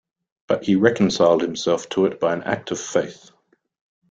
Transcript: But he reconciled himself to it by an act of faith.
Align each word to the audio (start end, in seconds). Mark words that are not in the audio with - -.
But 0.47 0.63
he 0.63 0.75
reconciled 0.77 1.43
himself 1.43 1.87
to 1.89 2.07
it 2.07 2.19
by 2.19 2.33
an 2.33 2.41
act 2.41 2.71
of 2.71 2.79
faith. 2.79 3.29